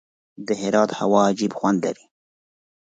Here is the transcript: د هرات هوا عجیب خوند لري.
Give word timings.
د 0.47 0.49
هرات 0.61 0.89
هوا 0.99 1.21
عجیب 1.29 1.51
خوند 1.59 1.79
لري. 1.85 2.05